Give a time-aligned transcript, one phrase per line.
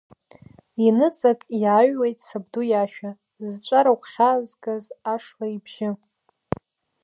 [0.85, 3.11] Иныҵак иааҩуеит сабду иашәа,
[3.47, 5.89] зҿара гәхьаазгаз ашла ибжьы.